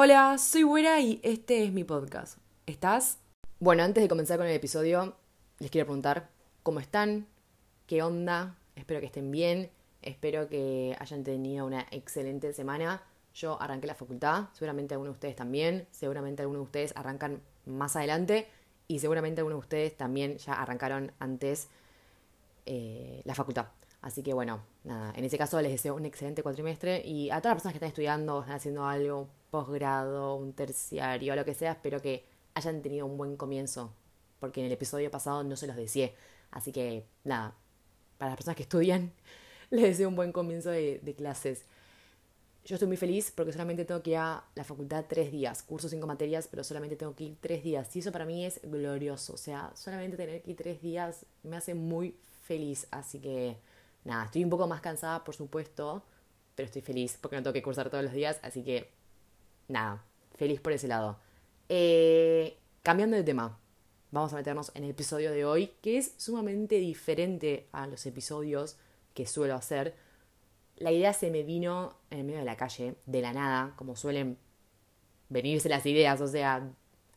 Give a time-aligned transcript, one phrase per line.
[0.00, 2.38] Hola, soy Güera y este es mi podcast.
[2.66, 3.18] ¿Estás?
[3.58, 5.16] Bueno, antes de comenzar con el episodio,
[5.58, 6.28] les quiero preguntar
[6.62, 7.26] cómo están,
[7.88, 13.02] qué onda, espero que estén bien, espero que hayan tenido una excelente semana.
[13.34, 17.96] Yo arranqué la facultad, seguramente algunos de ustedes también, seguramente algunos de ustedes arrancan más
[17.96, 18.46] adelante
[18.86, 21.66] y seguramente algunos de ustedes también ya arrancaron antes
[22.66, 23.66] eh, la facultad.
[24.00, 27.46] Así que bueno, nada, en ese caso les deseo un excelente cuatrimestre y a todas
[27.46, 32.00] las personas que están estudiando, están haciendo algo, posgrado, un terciario, lo que sea, espero
[32.02, 33.92] que hayan tenido un buen comienzo,
[34.40, 36.10] porque en el episodio pasado no se los decía.
[36.50, 37.54] Así que nada,
[38.18, 39.12] para las personas que estudian,
[39.70, 41.64] les deseo un buen comienzo de, clases.
[42.64, 45.88] Yo estoy muy feliz porque solamente tengo que ir a la facultad tres días, curso
[45.88, 47.94] cinco materias, pero solamente tengo que ir tres días.
[47.96, 49.32] Y eso para mí es glorioso.
[49.32, 52.86] O sea, solamente tener que ir tres días me hace muy feliz.
[52.90, 53.56] Así que
[54.04, 56.02] nada, estoy un poco más cansada, por supuesto,
[56.54, 58.90] pero estoy feliz porque no tengo que cursar todos los días, así que
[59.68, 60.04] nada,
[60.36, 61.18] feliz por ese lado.
[61.68, 63.58] Eh, cambiando de tema,
[64.10, 68.76] vamos a meternos en el episodio de hoy, que es sumamente diferente a los episodios
[69.14, 69.94] que suelo hacer.
[70.76, 73.96] La idea se me vino en el medio de la calle, de la nada, como
[73.96, 74.38] suelen
[75.28, 76.70] venirse las ideas, o sea,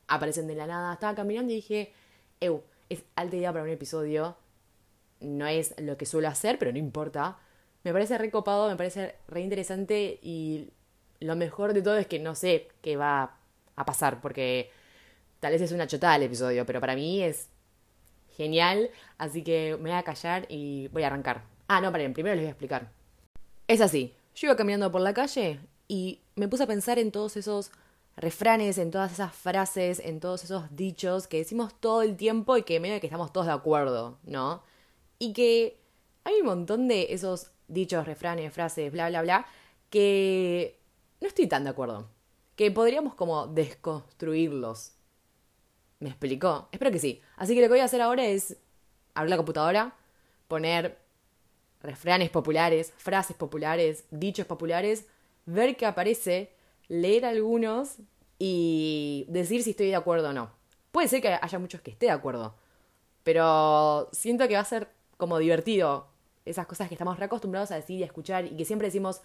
[0.07, 0.93] aparecen de la nada.
[0.93, 1.93] Estaba caminando y dije,
[2.39, 4.35] Ew, es alta idea para un episodio
[5.21, 7.37] no es lo que suelo hacer, pero no importa.
[7.83, 10.69] Me parece recopado, me parece re interesante y
[11.21, 13.37] lo mejor de todo es que no sé qué va
[13.75, 14.69] a pasar, porque
[15.39, 17.47] tal vez es una chotada el episodio, pero para mí es
[18.35, 21.43] genial, así que me voy a callar y voy a arrancar.
[21.67, 22.91] Ah, no, paren, primero les voy a explicar.
[23.67, 27.37] Es así, yo iba caminando por la calle y me puse a pensar en todos
[27.37, 27.71] esos
[28.17, 32.63] refranes, en todas esas frases, en todos esos dichos que decimos todo el tiempo y
[32.63, 34.63] que medio que estamos todos de acuerdo, ¿no?
[35.19, 35.77] Y que
[36.23, 39.45] hay un montón de esos dichos, refranes, frases, bla, bla, bla,
[39.89, 40.80] que
[41.21, 42.09] no estoy tan de acuerdo.
[42.55, 44.93] Que podríamos como desconstruirlos.
[45.99, 46.67] ¿Me explicó?
[46.71, 47.21] Espero que sí.
[47.37, 48.57] Así que lo que voy a hacer ahora es
[49.13, 49.95] abrir la computadora,
[50.47, 50.97] poner
[51.81, 55.05] refranes populares, frases populares, dichos populares,
[55.45, 56.51] ver qué aparece,
[56.87, 57.97] leer algunos
[58.37, 60.51] y decir si estoy de acuerdo o no.
[60.91, 62.55] Puede ser que haya muchos que esté de acuerdo,
[63.23, 66.07] pero siento que va a ser como divertido.
[66.43, 69.21] Esas cosas que estamos reacostumbrados a decir y a escuchar y que siempre decimos,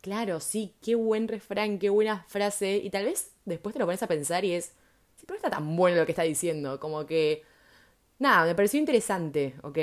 [0.00, 2.76] claro, sí, qué buen refrán, qué buena frase.
[2.76, 4.72] Y tal vez después te lo pones a pensar y es,
[5.16, 6.80] sí, pero está tan bueno lo que está diciendo.
[6.80, 7.42] Como que,
[8.18, 9.78] nada, me pareció interesante, ¿ok?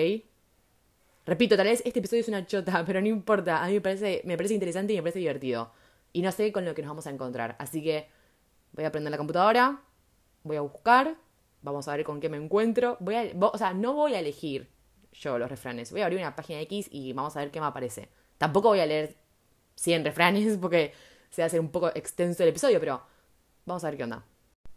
[1.26, 3.64] Repito, tal vez este episodio es una chota, pero no importa.
[3.64, 5.72] A mí me parece, me parece interesante y me parece divertido.
[6.14, 7.56] Y no sé con lo que nos vamos a encontrar.
[7.60, 8.08] Así que
[8.74, 9.82] voy a prender la computadora,
[10.44, 11.16] voy a buscar,
[11.62, 12.98] vamos a ver con qué me encuentro.
[13.00, 14.70] Voy a, o sea, no voy a elegir
[15.12, 15.92] yo los refranes.
[15.92, 18.10] Voy a abrir una página X y vamos a ver qué me aparece.
[18.38, 19.16] Tampoco voy a leer
[19.76, 20.94] 100 refranes porque
[21.30, 23.02] se va a hacer un poco extenso el episodio, pero
[23.66, 24.26] vamos a ver qué onda.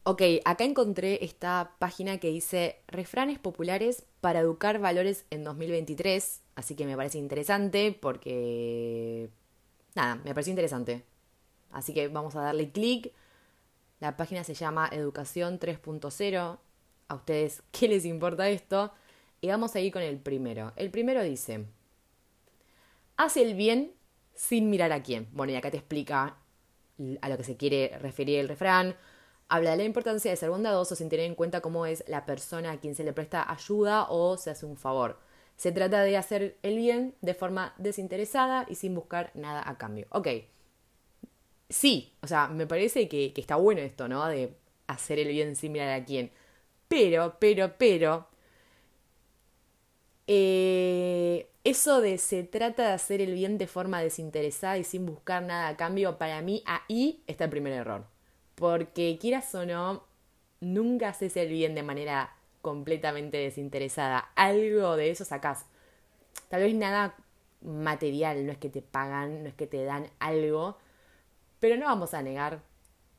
[0.05, 6.75] Ok, acá encontré esta página que dice refranes populares para educar valores en 2023, así
[6.75, 9.29] que me parece interesante porque...
[9.95, 11.05] Nada, me parece interesante.
[11.71, 13.13] Así que vamos a darle clic.
[14.01, 16.59] La página se llama Educación 3.0.
[17.09, 18.93] ¿A ustedes qué les importa esto?
[19.41, 20.73] Y vamos a ir con el primero.
[20.77, 21.67] El primero dice,
[23.17, 23.93] hace el bien
[24.39, 25.29] sin mirar a quién.
[25.33, 26.37] Bueno, y acá te explica
[27.21, 28.97] a lo que se quiere referir el refrán.
[29.49, 32.73] Habla de la importancia de ser bondadoso sin tener en cuenta cómo es la persona
[32.73, 35.19] a quien se le presta ayuda o se hace un favor.
[35.57, 40.07] Se trata de hacer el bien de forma desinteresada y sin buscar nada a cambio.
[40.11, 40.29] Ok.
[41.69, 44.27] Sí, o sea, me parece que, que está bueno esto, ¿no?
[44.27, 44.57] De
[44.87, 46.31] hacer el bien sin mirar a quién.
[46.89, 48.29] Pero, pero, pero,
[50.27, 51.08] eh,
[51.69, 55.69] eso de se trata de hacer el bien de forma desinteresada y sin buscar nada
[55.69, 58.07] a cambio, para mí ahí está el primer error.
[58.55, 60.05] Porque quieras o no,
[60.61, 64.31] nunca haces el bien de manera completamente desinteresada.
[64.35, 65.67] Algo de eso sacás.
[66.49, 67.15] Tal vez nada
[67.61, 70.79] material, no es que te pagan, no es que te dan algo,
[71.61, 72.63] pero no vamos a negar,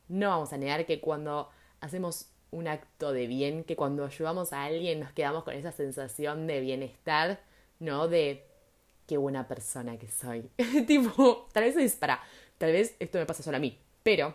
[0.08, 4.64] no vamos a negar que cuando hacemos un acto de bien, que cuando ayudamos a
[4.64, 7.40] alguien nos quedamos con esa sensación de bienestar,
[7.80, 8.06] ¿no?
[8.06, 8.46] De
[9.06, 10.48] qué buena persona que soy.
[10.86, 12.22] tipo, tal vez es para,
[12.58, 14.34] tal vez esto me pasa solo a mí, pero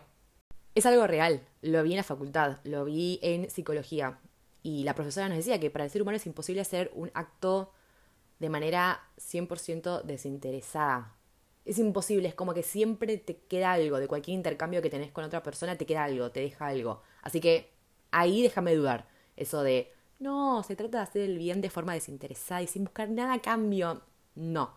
[0.74, 1.40] es algo real.
[1.62, 4.18] Lo vi en la facultad, lo vi en psicología.
[4.62, 7.72] Y la profesora nos decía que para el ser humano es imposible hacer un acto
[8.38, 11.16] de manera 100% desinteresada.
[11.64, 15.24] Es imposible, es como que siempre te queda algo, de cualquier intercambio que tenés con
[15.24, 17.02] otra persona, te queda algo, te deja algo.
[17.22, 17.72] Así que
[18.10, 19.08] ahí déjame dudar.
[19.36, 23.10] Eso de, no, se trata de hacer el bien de forma desinteresada y sin buscar
[23.10, 24.02] nada a cambio.
[24.34, 24.72] No.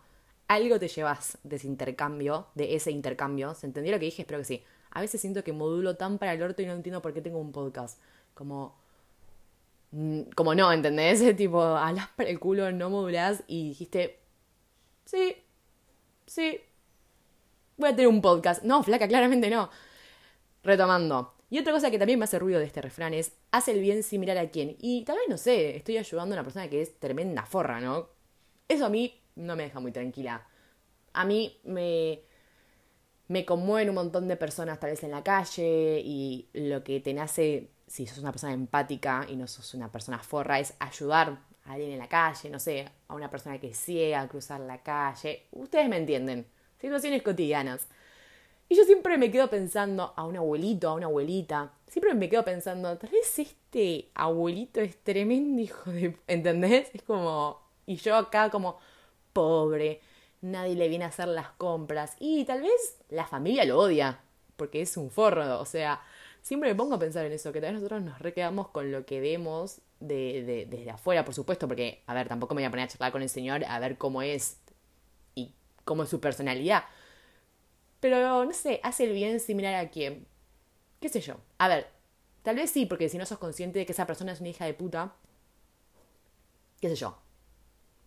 [0.48, 3.54] Algo te llevas de ese intercambio, de ese intercambio.
[3.54, 4.22] ¿Se entendió lo que dije?
[4.22, 4.62] Espero que sí.
[4.90, 7.38] A veces siento que modulo tan para el orto y no entiendo por qué tengo
[7.38, 8.00] un podcast.
[8.34, 8.74] Como.
[9.92, 11.20] mm, Como no, ¿entendés?
[11.36, 14.18] tipo, hablas para el culo, no modulás y dijiste.
[15.04, 15.36] Sí,
[16.26, 16.60] sí.
[17.76, 18.62] Voy a tener un podcast.
[18.62, 19.70] No, flaca, claramente no.
[20.62, 21.34] Retomando.
[21.50, 24.04] Y otra cosa que también me hace ruido de este refrán es, hace el bien
[24.04, 24.76] sin mirar a quién.
[24.78, 28.08] Y tal vez, no sé, estoy ayudando a una persona que es tremenda forra, ¿no?
[28.68, 30.46] Eso a mí no me deja muy tranquila.
[31.12, 32.20] A mí me,
[33.26, 37.12] me conmueven un montón de personas tal vez en la calle y lo que te
[37.12, 41.72] nace, si sos una persona empática y no sos una persona forra, es ayudar a
[41.72, 45.46] alguien en la calle, no sé, a una persona que ciega, a cruzar la calle.
[45.50, 46.46] Ustedes me entienden.
[46.80, 47.88] Situaciones cotidianas.
[48.70, 51.72] Y yo siempre me quedo pensando a un abuelito, a una abuelita.
[51.88, 56.16] Siempre me quedo pensando, tal vez este abuelito es tremendo hijo de...
[56.28, 56.88] ¿Entendés?
[56.94, 57.60] Es como...
[57.86, 58.78] Y yo acá como
[59.32, 60.00] pobre,
[60.40, 62.14] nadie le viene a hacer las compras.
[62.20, 64.20] Y tal vez la familia lo odia,
[64.56, 65.58] porque es un forro.
[65.60, 66.00] O sea,
[66.40, 69.04] siempre me pongo a pensar en eso, que tal vez nosotros nos requedamos con lo
[69.04, 72.70] que vemos de, de- desde afuera, por supuesto, porque, a ver, tampoco me voy a
[72.70, 74.58] poner a charlar con el señor a ver cómo es
[75.34, 75.52] y
[75.84, 76.84] cómo es su personalidad.
[78.00, 80.26] Pero, no sé, hace el bien similar a quién.
[81.00, 81.36] ¿Qué sé yo?
[81.58, 81.88] A ver,
[82.42, 84.64] tal vez sí, porque si no sos consciente de que esa persona es una hija
[84.64, 85.14] de puta,
[86.80, 87.18] qué sé yo.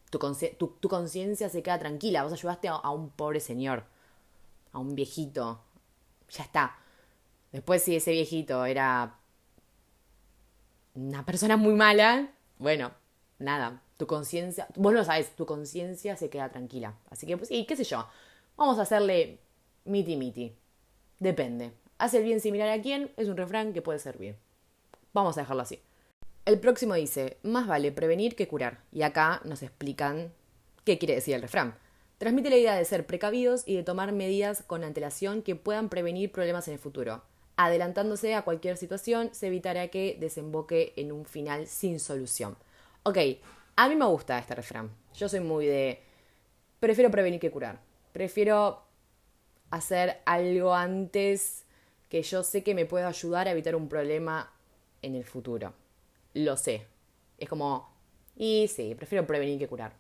[0.09, 0.19] Tu,
[0.57, 2.23] tu, tu conciencia se queda tranquila.
[2.23, 3.85] Vos ayudaste a, un pobre señor,
[4.71, 5.61] a un viejito.
[6.29, 6.77] Ya está.
[7.51, 9.19] Después, si ese viejito era
[10.95, 12.91] una persona muy mala, bueno,
[13.39, 13.81] nada.
[13.97, 16.95] Tu conciencia, vos lo sabes, tu conciencia se queda tranquila.
[17.09, 18.07] Así que, pues, sí, qué sé yo.
[18.57, 19.39] Vamos a hacerle
[19.85, 20.55] miti miti.
[21.19, 21.71] Depende.
[21.97, 24.35] Hace el bien similar a quién es un refrán que puede servir.
[25.13, 25.79] Vamos a dejarlo así.
[26.45, 28.83] El próximo dice, más vale prevenir que curar.
[28.91, 30.33] Y acá nos explican
[30.83, 31.77] qué quiere decir el refrán.
[32.17, 36.31] Transmite la idea de ser precavidos y de tomar medidas con antelación que puedan prevenir
[36.31, 37.23] problemas en el futuro.
[37.55, 42.57] Adelantándose a cualquier situación, se evitará que desemboque en un final sin solución.
[43.03, 43.17] Ok,
[43.75, 44.91] a mí me gusta este refrán.
[45.15, 46.01] Yo soy muy de...
[46.79, 47.79] Prefiero prevenir que curar.
[48.11, 48.83] Prefiero
[49.73, 51.65] hacer algo antes
[52.07, 54.53] que yo sé que me puede ayudar a evitar un problema
[55.01, 55.73] en el futuro.
[56.35, 56.85] Lo sé.
[57.39, 57.91] Es como,
[58.35, 59.93] y sí, prefiero prevenir que curar.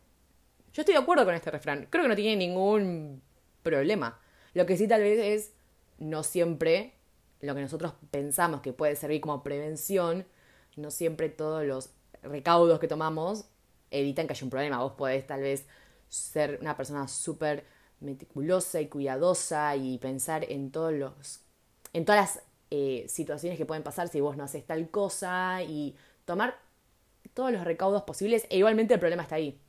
[0.73, 1.87] Yo estoy de acuerdo con este refrán.
[1.89, 3.23] Creo que no tiene ningún
[3.63, 4.19] problema.
[4.53, 5.53] Lo que sí tal vez es,
[5.97, 6.93] no siempre,
[7.41, 10.27] lo que nosotros pensamos que puede servir como prevención,
[10.75, 11.89] no siempre todos los
[12.21, 13.45] recaudos que tomamos
[13.89, 14.83] evitan que haya un problema.
[14.83, 15.65] Vos podés tal vez
[16.09, 17.65] ser una persona súper
[18.03, 21.41] meticulosa y cuidadosa y pensar en todos los
[21.93, 25.95] en todas las eh, situaciones que pueden pasar si vos no haces tal cosa y
[26.25, 26.59] tomar
[27.33, 29.59] todos los recaudos posibles e igualmente el problema está ahí.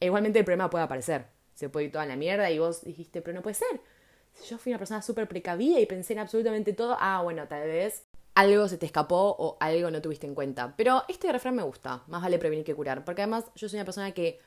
[0.00, 1.26] E igualmente el problema puede aparecer.
[1.54, 3.80] Se puede ir toda la mierda y vos dijiste, pero no puede ser.
[4.48, 8.04] Yo fui una persona súper precavida y pensé en absolutamente todo, ah, bueno, tal vez
[8.34, 10.74] algo se te escapó o algo no tuviste en cuenta.
[10.76, 13.86] Pero este refrán me gusta, más vale prevenir que curar, porque además yo soy una
[13.86, 14.40] persona que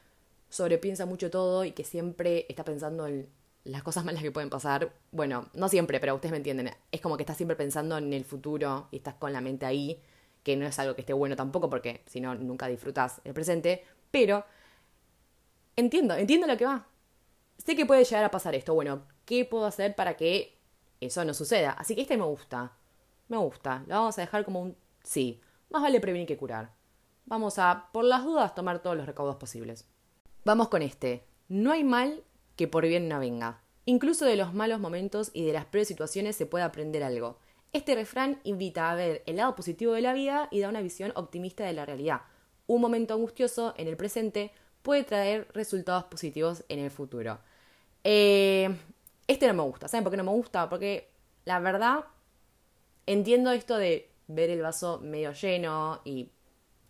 [0.49, 3.29] sobrepiensa mucho todo y que siempre está pensando en
[3.63, 4.93] las cosas malas que pueden pasar.
[5.11, 6.71] Bueno, no siempre, pero ustedes me entienden.
[6.91, 10.01] Es como que estás siempre pensando en el futuro y estás con la mente ahí,
[10.43, 13.85] que no es algo que esté bueno tampoco, porque si no, nunca disfrutas el presente.
[14.11, 14.45] Pero
[15.75, 16.87] entiendo, entiendo lo que va.
[17.57, 18.73] Sé que puede llegar a pasar esto.
[18.73, 20.57] Bueno, ¿qué puedo hacer para que
[21.01, 21.71] eso no suceda?
[21.71, 22.73] Así que este me gusta.
[23.27, 23.83] Me gusta.
[23.87, 25.41] Lo vamos a dejar como un sí.
[25.69, 26.71] Más vale prevenir que curar.
[27.25, 29.87] Vamos a, por las dudas, tomar todos los recaudos posibles.
[30.45, 31.23] Vamos con este.
[31.49, 32.23] No hay mal
[32.55, 33.61] que por bien no venga.
[33.85, 37.39] Incluso de los malos momentos y de las peores situaciones se puede aprender algo.
[37.73, 41.11] Este refrán invita a ver el lado positivo de la vida y da una visión
[41.15, 42.21] optimista de la realidad.
[42.67, 47.39] Un momento angustioso en el presente puede traer resultados positivos en el futuro.
[48.03, 48.75] Eh,
[49.27, 49.87] este no me gusta.
[49.87, 50.69] ¿Saben por qué no me gusta?
[50.69, 51.11] Porque
[51.45, 52.05] la verdad
[53.05, 56.31] entiendo esto de ver el vaso medio lleno y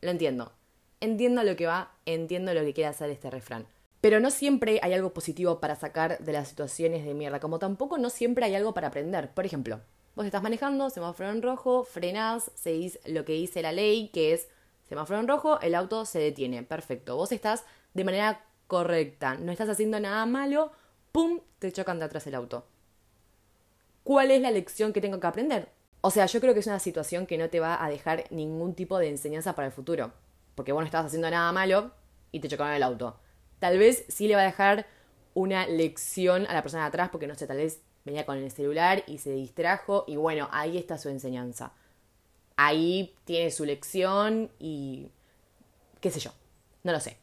[0.01, 0.53] lo entiendo.
[1.01, 3.65] Entiendo lo que va, entiendo lo que quiere hacer este refrán.
[4.01, 7.97] Pero no siempre hay algo positivo para sacar de las situaciones de mierda, como tampoco
[7.97, 9.31] no siempre hay algo para aprender.
[9.31, 9.81] Por ejemplo,
[10.15, 14.47] vos estás manejando, semáforo en rojo, frenás, seguís lo que dice la ley, que es
[14.87, 16.63] semáforo en rojo, el auto se detiene.
[16.63, 17.15] Perfecto.
[17.15, 20.71] Vos estás de manera correcta, no estás haciendo nada malo,
[21.11, 21.39] ¡pum!
[21.59, 22.65] te chocan de atrás el auto.
[24.03, 25.69] ¿Cuál es la lección que tengo que aprender?
[26.01, 28.73] O sea, yo creo que es una situación que no te va a dejar ningún
[28.73, 30.13] tipo de enseñanza para el futuro.
[30.59, 31.91] Porque vos no estabas haciendo nada malo
[32.33, 33.17] y te chocaron el auto.
[33.59, 34.87] Tal vez sí le va a dejar
[35.33, 38.51] una lección a la persona de atrás, porque no sé, tal vez venía con el
[38.51, 40.03] celular y se distrajo.
[40.05, 41.71] Y bueno, ahí está su enseñanza.
[42.57, 45.07] Ahí tiene su lección y.
[46.01, 46.31] qué sé yo.
[46.83, 47.15] No lo sé.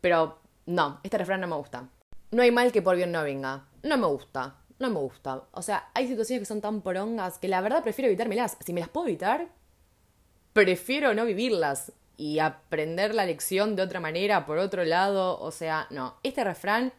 [0.00, 1.88] Pero no, este refrán no me gusta.
[2.30, 3.66] No hay mal que por bien no venga.
[3.82, 4.58] No me gusta.
[4.78, 5.42] no me gusta.
[5.50, 8.56] O sea, hay situaciones que son tan porongas que la verdad prefiero evitármelas.
[8.64, 9.48] Si me las puedo evitar,
[10.52, 15.38] prefiero no vivirlas y aprender la lección de otra manera, por otro lado.
[15.40, 16.92] O sea, no, este refrán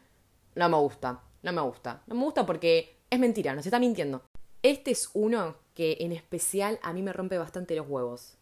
[0.56, 2.02] no me gusta, no me gusta.
[2.08, 4.22] No me gusta porque es mentira, nos está mintiendo.
[4.64, 8.38] Este es uno que en especial a mí me rompe bastante los huevos.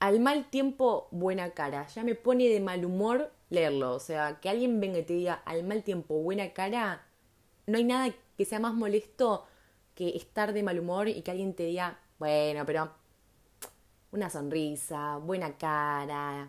[0.00, 1.86] Al mal tiempo, buena cara.
[1.88, 3.94] Ya me pone de mal humor leerlo.
[3.94, 7.06] O sea, que alguien venga y te diga al mal tiempo, buena cara.
[7.66, 9.46] No hay nada que sea más molesto
[9.94, 12.92] que estar de mal humor y que alguien te diga, bueno, pero
[14.12, 16.48] una sonrisa, buena cara,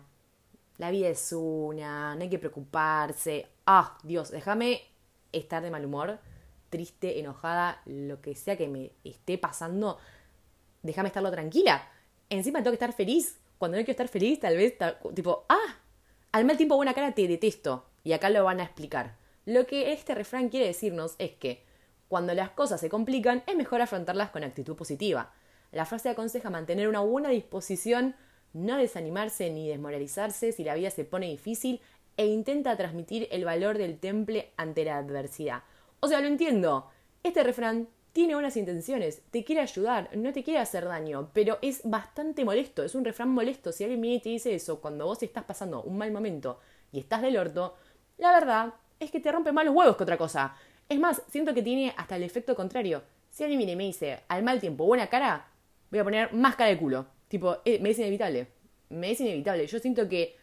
[0.78, 3.46] la vida es una, no hay que preocuparse.
[3.66, 4.82] Ah, Dios, déjame
[5.32, 6.18] estar de mal humor,
[6.70, 9.98] triste, enojada, lo que sea que me esté pasando,
[10.82, 11.86] déjame estarlo tranquila.
[12.30, 13.38] Encima tengo que estar feliz.
[13.58, 14.74] Cuando no quiero estar feliz, tal vez,
[15.14, 15.76] tipo, ah,
[16.32, 17.84] al mal tiempo buena cara te detesto.
[18.02, 19.16] Y acá lo van a explicar.
[19.44, 21.62] Lo que este refrán quiere decirnos es que
[22.08, 25.32] cuando las cosas se complican, es mejor afrontarlas con actitud positiva.
[25.72, 28.14] La frase aconseja mantener una buena disposición,
[28.52, 31.80] no desanimarse ni desmoralizarse si la vida se pone difícil
[32.16, 35.62] e intenta transmitir el valor del temple ante la adversidad.
[36.00, 36.90] O sea, lo entiendo.
[37.22, 41.82] Este refrán tiene buenas intenciones, te quiere ayudar, no te quiere hacer daño, pero es
[41.84, 43.70] bastante molesto, es un refrán molesto.
[43.70, 46.58] Si alguien viene y te dice eso cuando vos estás pasando un mal momento
[46.90, 47.76] y estás del orto,
[48.18, 50.56] la verdad es que te rompe más los huevos que otra cosa.
[50.88, 53.02] Es más, siento que tiene hasta el efecto contrario.
[53.30, 55.46] Si alguien viene y me dice al mal tiempo buena cara,
[55.90, 57.06] voy a poner más cara de culo.
[57.28, 58.48] Tipo, eh, me es inevitable.
[58.88, 59.66] Me es inevitable.
[59.66, 60.36] Yo siento que,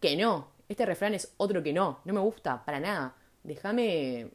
[0.00, 0.50] que no.
[0.68, 2.00] Este refrán es otro que no.
[2.04, 3.14] No me gusta, para nada.
[3.44, 4.30] Déjame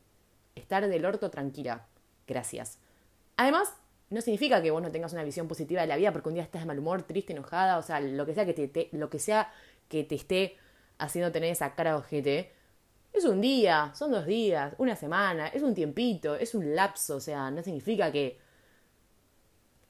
[0.55, 1.85] estar del orto tranquila.
[2.27, 2.79] Gracias.
[3.37, 3.73] Además,
[4.09, 6.43] no significa que vos no tengas una visión positiva de la vida porque un día
[6.43, 9.19] estás de mal humor, triste, enojada, o sea, lo que sea que te, lo que
[9.19, 9.51] sea
[9.87, 10.57] que te esté
[10.97, 12.51] haciendo tener esa cara de ojete.
[13.13, 17.19] Es un día, son dos días, una semana, es un tiempito, es un lapso, o
[17.19, 18.37] sea, no significa que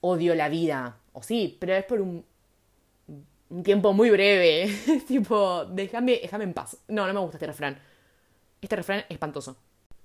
[0.01, 0.97] odio la vida.
[1.13, 2.25] O sí, pero es por un,
[3.63, 4.69] tiempo muy breve.
[5.07, 6.77] tipo, déjame, déjame en paz.
[6.87, 7.79] No, no me gusta este refrán.
[8.61, 9.57] Este refrán es espantoso.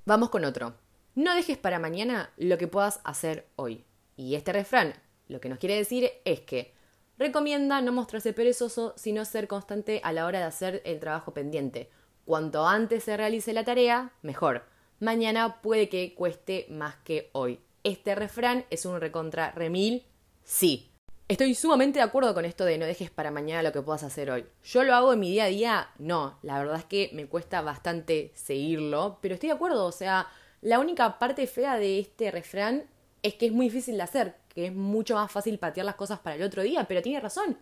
[0.05, 0.75] Vamos con otro.
[1.15, 3.85] No dejes para mañana lo que puedas hacer hoy.
[4.17, 4.95] Y este refrán
[5.29, 6.73] lo que nos quiere decir es que
[7.19, 11.91] recomienda no mostrarse perezoso, sino ser constante a la hora de hacer el trabajo pendiente.
[12.25, 14.65] Cuanto antes se realice la tarea, mejor.
[15.01, 17.61] Mañana puede que cueste más que hoy.
[17.87, 20.05] Este refrán es un recontra remil,
[20.43, 20.91] sí.
[21.29, 24.29] Estoy sumamente de acuerdo con esto de no dejes para mañana lo que puedas hacer
[24.29, 24.45] hoy.
[24.65, 27.61] Yo lo hago en mi día a día, no, la verdad es que me cuesta
[27.61, 30.27] bastante seguirlo, pero estoy de acuerdo, o sea,
[30.63, 32.87] la única parte fea de este refrán
[33.23, 36.19] es que es muy difícil de hacer, que es mucho más fácil patear las cosas
[36.19, 37.57] para el otro día, pero tiene razón.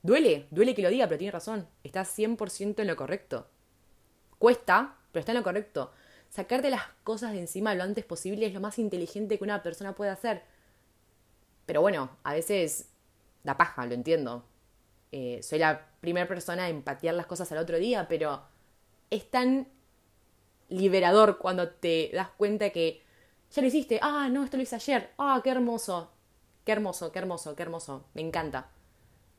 [0.00, 1.68] Duele, duele que lo diga, pero tiene razón.
[1.84, 3.48] Está 100% en lo correcto.
[4.38, 5.92] Cuesta, pero está en lo correcto.
[6.32, 9.94] Sacarte las cosas de encima lo antes posible es lo más inteligente que una persona
[9.94, 10.42] puede hacer.
[11.66, 12.88] Pero bueno, a veces
[13.44, 14.42] da paja, lo entiendo.
[15.12, 18.40] Eh, soy la primera persona en patear las cosas al otro día, pero
[19.10, 19.68] es tan
[20.70, 23.02] liberador cuando te das cuenta que
[23.50, 23.98] ya lo hiciste.
[24.00, 25.10] Ah, no, esto lo hice ayer.
[25.18, 26.12] Ah, qué hermoso.
[26.64, 28.06] Qué hermoso, qué hermoso, qué hermoso.
[28.14, 28.70] Me encanta.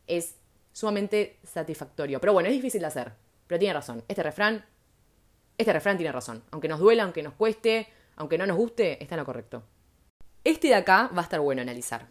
[0.06, 0.36] Es
[0.72, 2.22] sumamente satisfactorio.
[2.22, 3.14] Pero bueno, es difícil de hacer.
[3.48, 4.04] Pero tiene razón.
[4.08, 4.64] Este refrán
[5.58, 6.44] este refrán tiene razón.
[6.52, 9.64] Aunque nos duela, aunque nos cueste, aunque no nos guste, está en lo correcto.
[10.44, 12.08] Este de acá va a estar bueno analizar.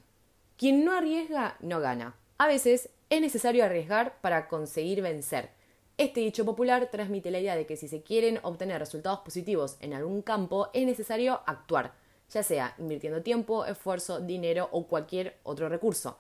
[0.57, 2.15] Quien no arriesga, no gana.
[2.39, 5.51] A veces es necesario arriesgar para conseguir vencer.
[5.99, 9.93] Este dicho popular transmite la idea de que si se quieren obtener resultados positivos en
[9.93, 11.93] algún campo, es necesario actuar,
[12.31, 16.19] ya sea invirtiendo tiempo, esfuerzo, dinero o cualquier otro recurso.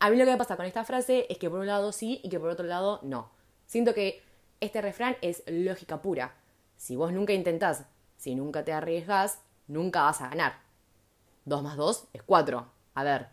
[0.00, 2.20] A mí lo que me pasa con esta frase es que por un lado sí
[2.24, 3.30] y que por otro lado no.
[3.66, 4.22] Siento que
[4.60, 6.34] este refrán es lógica pura.
[6.76, 7.84] Si vos nunca intentás,
[8.16, 10.54] si nunca te arriesgás, nunca vas a ganar.
[11.44, 12.70] 2 más 2 es 4.
[12.94, 13.28] A ver,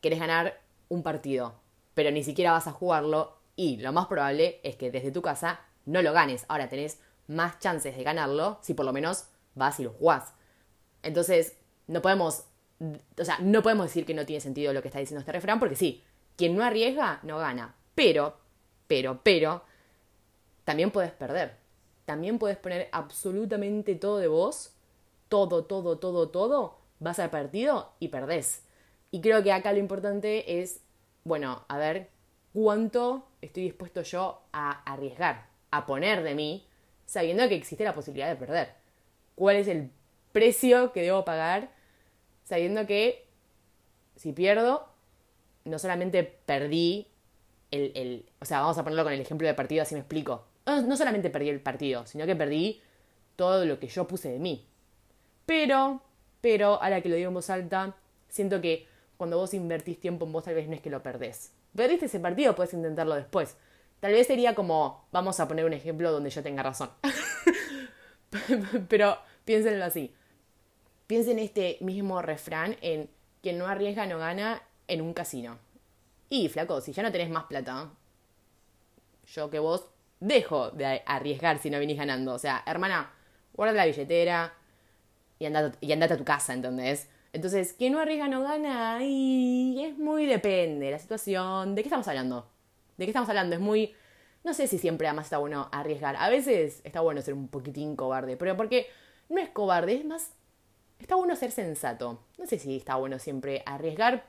[0.00, 1.54] querés ganar un partido,
[1.94, 5.60] pero ni siquiera vas a jugarlo y lo más probable es que desde tu casa
[5.86, 6.44] no lo ganes.
[6.48, 10.32] Ahora tenés más chances de ganarlo si por lo menos vas y lo jugás.
[11.02, 12.44] Entonces, no podemos,
[13.18, 15.58] o sea, no podemos decir que no tiene sentido lo que está diciendo este refrán
[15.58, 16.02] porque sí,
[16.36, 17.74] quien no arriesga no gana.
[17.94, 18.36] Pero,
[18.86, 19.64] pero, pero,
[20.64, 21.59] también puedes perder
[22.10, 24.72] también puedes poner absolutamente todo de vos,
[25.28, 28.64] todo, todo, todo, todo, vas al partido y perdés.
[29.12, 30.80] Y creo que acá lo importante es,
[31.22, 32.10] bueno, a ver
[32.52, 36.66] cuánto estoy dispuesto yo a arriesgar, a poner de mí,
[37.06, 38.74] sabiendo que existe la posibilidad de perder.
[39.36, 39.92] ¿Cuál es el
[40.32, 41.70] precio que debo pagar
[42.42, 43.24] sabiendo que
[44.16, 44.88] si pierdo,
[45.64, 47.06] no solamente perdí
[47.70, 50.49] el, el, o sea, vamos a ponerlo con el ejemplo de partido, así me explico
[50.70, 52.80] no, solamente perdí el partido, sino que perdí
[53.36, 54.66] todo lo que yo puse de mí.
[55.46, 56.02] Pero
[56.40, 57.94] pero ahora que lo digo en voz alta,
[58.28, 58.86] siento que
[59.16, 61.52] cuando vos invertís tiempo en vos, tal vez no es que lo perdés.
[61.74, 63.56] Perdiste ese partido, puedes intentarlo después.
[64.00, 66.90] Tal vez sería como, vamos a poner un ejemplo donde yo tenga razón.
[68.88, 70.14] pero piénsenlo así.
[71.06, 73.10] Piensen este mismo refrán en
[73.42, 75.58] quien no arriesga no gana en un casino.
[76.30, 77.90] Y flaco, si ya no tenés más plata,
[79.26, 82.34] yo que vos dejo de arriesgar si no venís ganando.
[82.34, 83.10] O sea, hermana,
[83.54, 84.54] guarda la billetera
[85.38, 87.08] y andate, y a tu casa, ¿entendés?
[87.32, 91.74] Entonces, quien no arriesga no gana y es muy depende la situación.
[91.74, 92.48] ¿De qué estamos hablando?
[92.96, 93.56] ¿De qué estamos hablando?
[93.56, 93.94] Es muy...
[94.42, 96.16] No sé si siempre además está bueno arriesgar.
[96.16, 98.88] A veces está bueno ser un poquitín cobarde, pero porque
[99.28, 100.32] no es cobarde, es más...
[100.98, 102.22] Está bueno ser sensato.
[102.36, 104.26] No sé si está bueno siempre arriesgar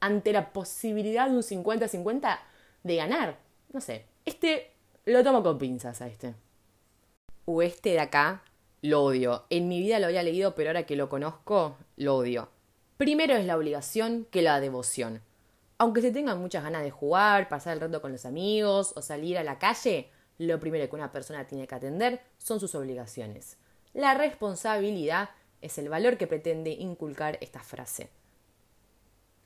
[0.00, 2.38] ante la posibilidad de un 50-50
[2.82, 3.38] de ganar.
[3.72, 4.04] No sé.
[4.24, 4.75] Este
[5.06, 6.34] lo tomo con pinzas a este.
[7.44, 8.42] O este de acá
[8.82, 9.44] lo odio.
[9.50, 12.50] En mi vida lo había leído, pero ahora que lo conozco, lo odio.
[12.96, 15.22] Primero es la obligación que la devoción.
[15.78, 19.38] Aunque se tengan muchas ganas de jugar, pasar el rato con los amigos o salir
[19.38, 23.58] a la calle, lo primero que una persona tiene que atender son sus obligaciones.
[23.92, 28.10] La responsabilidad es el valor que pretende inculcar esta frase.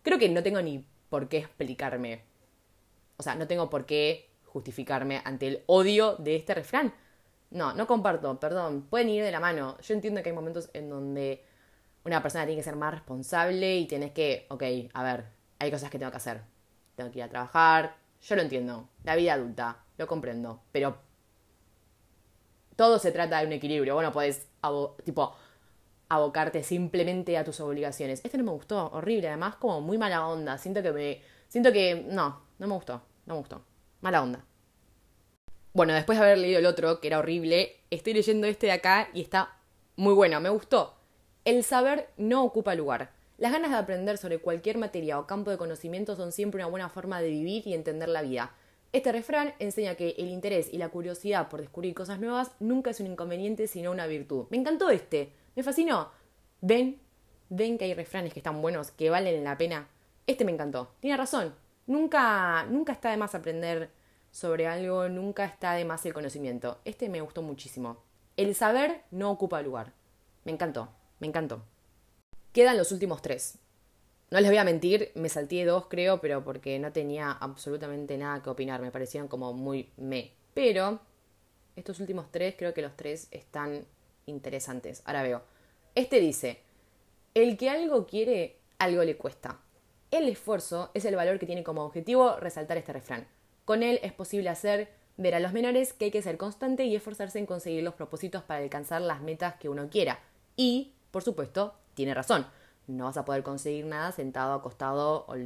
[0.03, 2.23] Creo que no tengo ni por qué explicarme.
[3.19, 6.93] O sea, no tengo por qué justificarme ante el odio de este refrán.
[7.51, 9.77] No, no comparto, perdón, pueden ir de la mano.
[9.81, 11.45] Yo entiendo que hay momentos en donde
[12.05, 15.27] una persona tiene que ser más responsable y tienes que, ok, a ver,
[15.59, 16.43] hay cosas que tengo que hacer.
[16.95, 20.99] Tengo que ir a trabajar, yo lo entiendo, la vida adulta, lo comprendo, pero
[22.77, 23.95] todo se trata de un equilibrio.
[23.95, 24.47] Bueno, puedes,
[25.05, 25.35] tipo,
[26.09, 28.21] abocarte simplemente a tus obligaciones.
[28.25, 30.59] Este no me gustó, horrible, además como muy mala onda.
[30.59, 31.23] Siento que me...
[31.49, 32.07] Siento que...
[32.09, 33.65] No, no me gustó, no me gustó.
[34.01, 34.45] Mala onda.
[35.73, 39.09] Bueno, después de haber leído el otro, que era horrible, estoy leyendo este de acá
[39.13, 39.57] y está
[39.97, 40.95] muy bueno, me gustó.
[41.45, 43.13] El saber no ocupa lugar.
[43.39, 46.89] Las ganas de aprender sobre cualquier materia o campo de conocimiento son siempre una buena
[46.89, 48.55] forma de vivir y entender la vida.
[48.93, 53.01] Este refrán enseña que el interés y la curiosidad por descubrir cosas nuevas nunca es
[53.01, 54.47] un inconveniente sino una virtud.
[54.51, 56.11] Me encantó este, me fascinó.
[56.61, 57.01] ¿Ven?
[57.49, 59.89] ¿Ven que hay refranes que están buenos, que valen la pena?
[60.27, 60.93] Este me encantó.
[61.01, 61.55] Tiene razón.
[61.91, 63.91] Nunca, nunca está de más aprender
[64.31, 66.79] sobre algo, nunca está de más el conocimiento.
[66.85, 67.97] Este me gustó muchísimo.
[68.37, 69.93] El saber no ocupa lugar.
[70.45, 71.65] Me encantó, me encantó.
[72.53, 73.59] Quedan los últimos tres.
[74.31, 78.41] No les voy a mentir, me salté dos creo, pero porque no tenía absolutamente nada
[78.41, 80.31] que opinar, me parecían como muy me.
[80.55, 81.01] Pero
[81.75, 83.85] estos últimos tres creo que los tres están
[84.27, 85.03] interesantes.
[85.07, 85.43] Ahora veo.
[85.97, 86.61] Este dice,
[87.35, 89.59] el que algo quiere, algo le cuesta.
[90.11, 93.29] El esfuerzo es el valor que tiene como objetivo resaltar este refrán.
[93.65, 96.97] Con él es posible hacer ver a los menores que hay que ser constante y
[96.97, 100.19] esforzarse en conseguir los propósitos para alcanzar las metas que uno quiera.
[100.57, 102.47] Y, por supuesto, tiene razón.
[102.89, 105.37] No vas a poder conseguir nada sentado, acostado o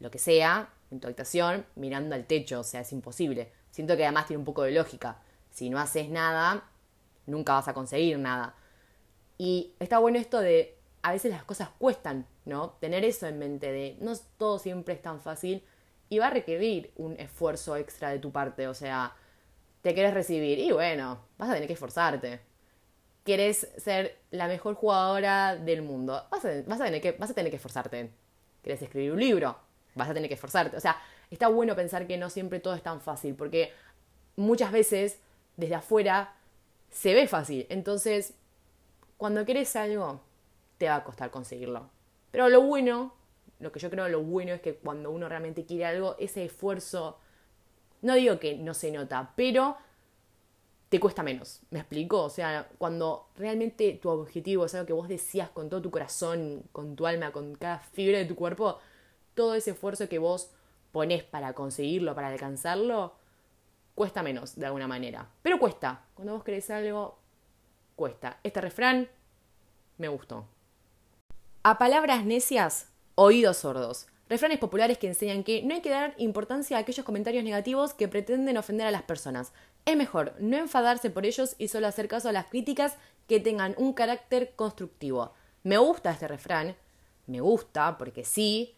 [0.00, 3.52] lo que sea en tu habitación mirando al techo, o sea, es imposible.
[3.70, 5.18] Siento que además tiene un poco de lógica.
[5.50, 6.64] Si no haces nada,
[7.26, 8.54] nunca vas a conseguir nada.
[9.36, 12.70] Y está bueno esto de a veces las cosas cuestan, ¿no?
[12.80, 15.64] Tener eso en mente de no todo siempre es tan fácil
[16.08, 19.14] y va a requerir un esfuerzo extra de tu parte, o sea,
[19.82, 22.40] te quieres recibir y bueno, vas a tener que esforzarte.
[23.24, 27.34] Quieres ser la mejor jugadora del mundo, vas a, vas a, tener, que, vas a
[27.34, 28.10] tener que esforzarte.
[28.62, 29.56] Quieres escribir un libro,
[29.94, 30.76] vas a tener que esforzarte.
[30.76, 30.96] O sea,
[31.30, 33.72] está bueno pensar que no siempre todo es tan fácil, porque
[34.36, 35.18] muchas veces
[35.56, 36.34] desde afuera
[36.90, 37.66] se ve fácil.
[37.70, 38.34] Entonces,
[39.16, 40.20] cuando quieres algo,
[40.78, 41.90] te va a costar conseguirlo.
[42.34, 43.14] Pero lo bueno,
[43.60, 47.16] lo que yo creo lo bueno es que cuando uno realmente quiere algo, ese esfuerzo,
[48.02, 49.76] no digo que no se nota, pero
[50.88, 51.60] te cuesta menos.
[51.70, 52.24] ¿Me explico?
[52.24, 56.64] O sea, cuando realmente tu objetivo es algo que vos decías con todo tu corazón,
[56.72, 58.80] con tu alma, con cada fibra de tu cuerpo,
[59.34, 60.50] todo ese esfuerzo que vos
[60.90, 63.14] pones para conseguirlo, para alcanzarlo,
[63.94, 65.28] cuesta menos de alguna manera.
[65.40, 66.02] Pero cuesta.
[66.14, 67.16] Cuando vos querés algo,
[67.94, 68.40] cuesta.
[68.42, 69.08] Este refrán
[69.98, 70.48] me gustó.
[71.66, 74.06] A palabras necias, oídos sordos.
[74.28, 78.06] Refranes populares que enseñan que no hay que dar importancia a aquellos comentarios negativos que
[78.06, 79.54] pretenden ofender a las personas.
[79.86, 83.74] Es mejor no enfadarse por ellos y solo hacer caso a las críticas que tengan
[83.78, 85.32] un carácter constructivo.
[85.62, 86.76] Me gusta este refrán,
[87.26, 88.74] me gusta porque sí,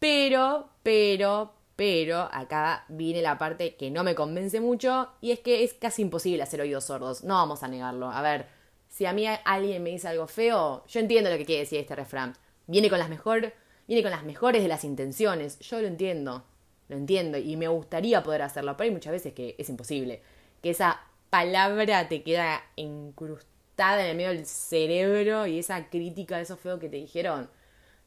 [0.00, 5.62] pero, pero, pero acá viene la parte que no me convence mucho y es que
[5.62, 8.10] es casi imposible hacer oídos sordos, no vamos a negarlo.
[8.10, 8.55] A ver,
[8.96, 11.94] si a mí alguien me dice algo feo, yo entiendo lo que quiere decir este
[11.94, 12.34] refrán.
[12.66, 13.52] Viene con las mejor,
[13.86, 15.58] viene con las mejores de las intenciones.
[15.58, 16.44] Yo lo entiendo,
[16.88, 20.22] lo entiendo y me gustaría poder hacerlo, pero hay muchas veces que es imposible,
[20.62, 26.56] que esa palabra te queda implantada en el medio del cerebro y esa crítica, eso
[26.56, 27.50] feo que te dijeron,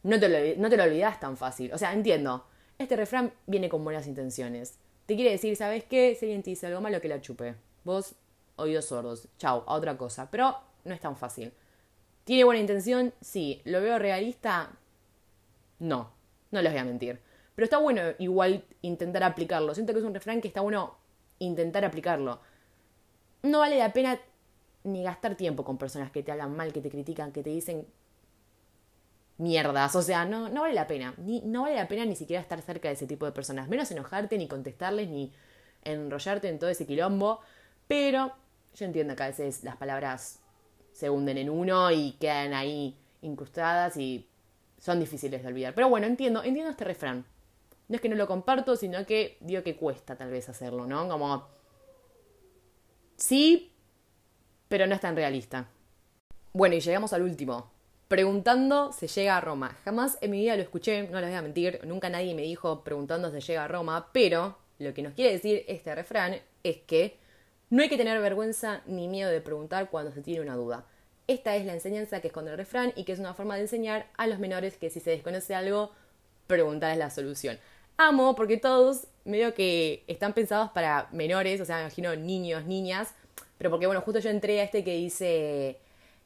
[0.01, 1.71] no te, lo, no te lo olvidas tan fácil.
[1.71, 2.47] O sea, entiendo,
[2.79, 4.79] este refrán viene con buenas intenciones.
[5.05, 6.15] Te quiere decir, ¿sabes qué?
[6.19, 7.53] Si alguien te dice algo malo, que la chupe.
[7.83, 8.15] Vos,
[8.55, 9.27] oídos sordos.
[9.37, 10.31] Chau, a otra cosa.
[10.31, 11.53] Pero no es tan fácil.
[12.25, 13.13] ¿Tiene buena intención?
[13.21, 13.61] Sí.
[13.65, 14.71] ¿Lo veo realista?
[15.79, 16.11] No.
[16.51, 17.19] No les voy a mentir.
[17.55, 19.73] Pero está bueno igual intentar aplicarlo.
[19.73, 20.95] Siento que es un refrán que está bueno
[21.39, 22.39] intentar aplicarlo.
[23.43, 24.19] No vale la pena
[24.83, 27.87] ni gastar tiempo con personas que te hablan mal, que te critican, que te dicen
[29.37, 29.95] mierdas.
[29.95, 31.13] O sea, no, no vale la pena.
[31.17, 33.67] Ni, no vale la pena ni siquiera estar cerca de ese tipo de personas.
[33.67, 35.31] Menos enojarte, ni contestarles, ni
[35.83, 37.39] enrollarte en todo ese quilombo.
[37.87, 38.33] Pero
[38.75, 40.38] yo entiendo que a veces las palabras
[40.99, 44.27] se hunden en uno y quedan ahí incrustadas y
[44.77, 45.73] son difíciles de olvidar.
[45.73, 47.23] Pero bueno, entiendo, entiendo este refrán.
[47.87, 51.07] No es que no lo comparto, sino que digo que cuesta tal vez hacerlo, ¿no?
[51.07, 51.47] Como...
[53.15, 53.71] Sí,
[54.67, 55.69] pero no es tan realista.
[56.51, 57.71] Bueno, y llegamos al último.
[58.09, 59.77] Preguntando se llega a Roma.
[59.85, 62.83] Jamás en mi vida lo escuché, no les voy a mentir, nunca nadie me dijo
[62.83, 67.17] preguntando se llega a Roma, pero lo que nos quiere decir este refrán es que
[67.69, 70.85] no hay que tener vergüenza ni miedo de preguntar cuando se tiene una duda.
[71.27, 74.07] Esta es la enseñanza que esconde el refrán y que es una forma de enseñar
[74.17, 75.91] a los menores que si se desconoce algo,
[76.47, 77.59] preguntar es la solución.
[77.97, 83.13] Amo porque todos medio que están pensados para menores, o sea, me imagino niños, niñas,
[83.59, 85.79] pero porque bueno, justo yo entré a este que dice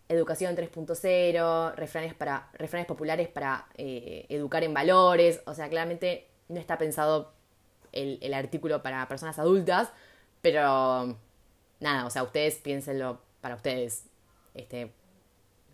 [0.08, 6.60] educación 3.0, refranes, para, refranes populares para eh, educar en valores, o sea, claramente no
[6.60, 7.34] está pensado
[7.92, 9.90] el, el artículo para personas adultas,
[10.42, 11.18] pero
[11.84, 14.06] nada, o sea, ustedes piénsenlo para ustedes.
[14.56, 14.92] Este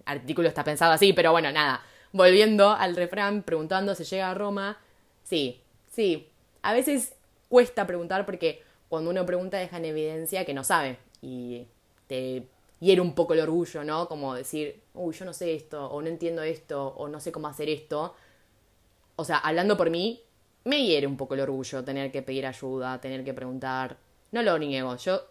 [0.06, 1.84] artículo está pensado así, pero bueno, nada.
[2.12, 4.80] Volviendo al refrán, preguntando si llega a Roma.
[5.24, 6.28] Sí, sí.
[6.62, 7.16] A veces
[7.48, 10.98] cuesta preguntar porque cuando uno pregunta deja en evidencia que no sabe.
[11.22, 11.68] Y
[12.08, 12.48] te
[12.80, 14.08] hiere un poco el orgullo, ¿no?
[14.08, 17.48] Como decir, uy, yo no sé esto, o no entiendo esto, o no sé cómo
[17.48, 18.16] hacer esto.
[19.16, 20.24] O sea, hablando por mí,
[20.64, 23.98] me hiere un poco el orgullo tener que pedir ayuda, tener que preguntar.
[24.32, 25.22] No lo niego, yo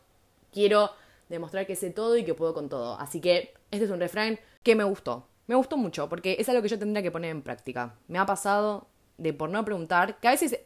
[0.52, 0.90] quiero
[1.28, 2.98] demostrar que sé todo y que puedo con todo.
[2.98, 5.28] Así que este es un refrán que me gustó.
[5.46, 7.94] Me gustó mucho porque es algo que yo tendría que poner en práctica.
[8.06, 10.60] Me ha pasado de por no preguntar, que a veces,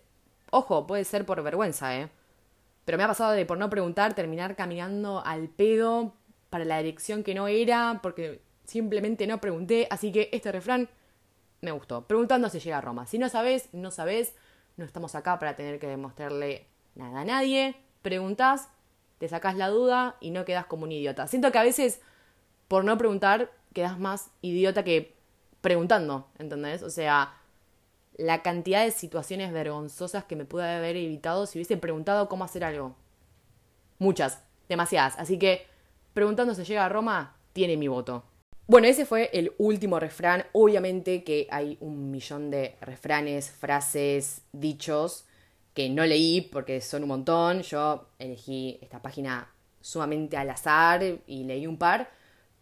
[0.51, 2.11] ojo, puede ser por vergüenza, ¿eh?
[2.85, 6.14] Pero me ha pasado de por no preguntar terminar caminando al pedo
[6.51, 9.87] para la dirección que no era porque simplemente no pregunté.
[9.90, 10.88] Así que este refrán
[11.61, 12.07] me gustó.
[12.07, 13.07] Preguntando si llega a Roma.
[13.07, 14.35] Si no sabes, no sabes.
[14.77, 17.77] No estamos acá para tener que demostrarle nada a nadie.
[18.03, 18.68] Preguntás
[19.22, 21.28] te sacas la duda y no quedas como un idiota.
[21.28, 22.00] Siento que a veces,
[22.66, 25.14] por no preguntar, quedas más idiota que
[25.61, 26.82] preguntando, ¿entendés?
[26.82, 27.32] O sea,
[28.16, 32.64] la cantidad de situaciones vergonzosas que me pude haber evitado si hubiese preguntado cómo hacer
[32.64, 32.96] algo.
[34.00, 35.14] Muchas, demasiadas.
[35.16, 35.68] Así que,
[36.14, 38.24] preguntando si llega a Roma, tiene mi voto.
[38.66, 40.46] Bueno, ese fue el último refrán.
[40.50, 45.26] Obviamente que hay un millón de refranes, frases, dichos
[45.74, 47.62] que no leí porque son un montón.
[47.62, 52.11] Yo elegí esta página sumamente al azar y leí un par.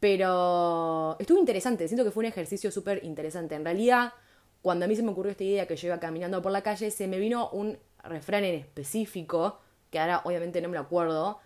[0.01, 3.55] Pero estuvo interesante, siento que fue un ejercicio súper interesante.
[3.55, 4.14] En realidad,
[4.62, 6.90] cuando a mí se me ocurrió esta idea que yo iba caminando por la calle,
[6.90, 9.59] se me vino un refrán en específico,
[9.90, 11.38] que ahora obviamente no me lo acuerdo.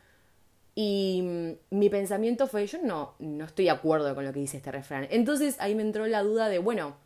[0.77, 4.59] Y mm, mi pensamiento fue, yo no, no estoy de acuerdo con lo que dice
[4.59, 5.09] este refrán.
[5.11, 6.97] Entonces ahí me entró la duda de, bueno,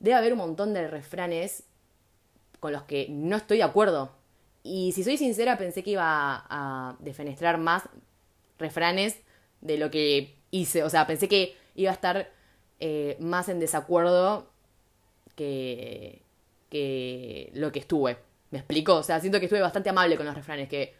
[0.00, 1.64] debe haber un montón de refranes
[2.60, 4.12] con los que no estoy de acuerdo.
[4.62, 7.88] Y si soy sincera, pensé que iba a, defenestrar más
[8.58, 9.20] refranes
[9.60, 10.82] de lo que hice.
[10.82, 12.30] O sea, pensé que iba a estar
[12.80, 14.50] eh, más en desacuerdo
[15.34, 16.22] que,
[16.70, 18.18] que lo que estuve.
[18.50, 18.96] ¿Me explico?
[18.96, 20.94] O sea, siento que estuve bastante amable con los refranes, que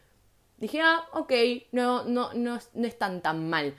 [0.59, 1.33] dije, ah, ok,
[1.73, 3.75] no, no, no, no es tan tan mal.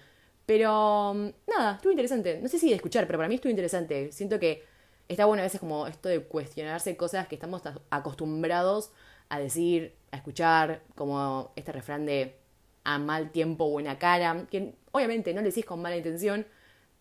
[0.45, 1.13] Pero
[1.47, 2.39] nada, estuvo interesante.
[2.41, 4.11] No sé si de escuchar, pero para mí estuvo interesante.
[4.11, 4.63] Siento que
[5.09, 8.91] está bueno a veces como esto de cuestionarse cosas que estamos acostumbrados
[9.27, 12.37] a decir, a escuchar, como este refrán de
[12.83, 16.47] a mal tiempo buena cara, que obviamente no le decís con mala intención,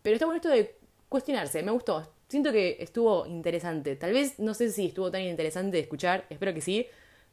[0.02, 0.76] pero está bueno esto de
[1.08, 5.76] cuestionarse, me gustó, siento que estuvo interesante, tal vez no sé si estuvo tan interesante
[5.76, 6.86] de escuchar, espero que sí,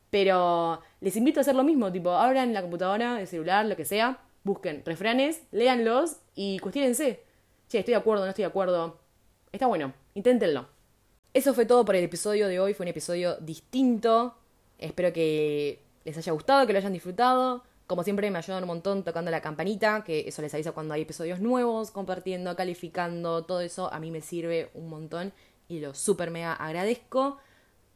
[0.09, 3.85] pero les invito a hacer lo mismo, tipo, abran la computadora, el celular, lo que
[3.85, 7.23] sea, busquen refranes, léanlos y cuestionense.
[7.67, 8.99] Che, estoy de acuerdo, no estoy de acuerdo.
[9.51, 10.04] Está bueno.
[10.15, 10.67] Inténtenlo.
[11.33, 12.73] Eso fue todo por el episodio de hoy.
[12.73, 14.35] Fue un episodio distinto.
[14.79, 17.63] Espero que les haya gustado, que lo hayan disfrutado.
[17.85, 21.01] Como siempre me ayudan un montón tocando la campanita, que eso les avisa cuando hay
[21.01, 25.33] episodios nuevos, compartiendo, calificando, todo eso a mí me sirve un montón
[25.67, 27.37] y lo super mega agradezco.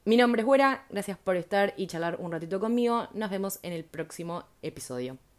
[0.05, 3.07] Mi nombre es Güera, gracias por estar y charlar un ratito conmigo.
[3.13, 5.17] Nos vemos en el próximo episodio.